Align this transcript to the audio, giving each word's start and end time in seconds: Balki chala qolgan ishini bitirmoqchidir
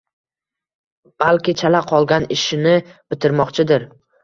Balki 1.25 1.55
chala 1.61 1.83
qolgan 1.93 2.27
ishini 2.39 2.75
bitirmoqchidir 2.87 3.89